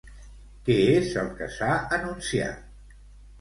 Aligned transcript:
Què 0.69 0.77
és 0.93 1.11
el 1.25 1.29
que 1.41 1.49
s'ha 1.57 1.69
anunciat? 1.99 2.99